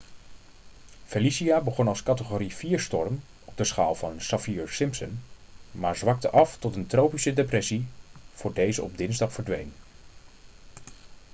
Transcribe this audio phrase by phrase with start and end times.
[1.07, 5.19] felicia begon als categorie 4-storm op de schaal van saffir-simpson
[5.71, 7.87] maar zwakte af tot een tropische depressie
[8.33, 9.73] voor deze op dinsdag verdween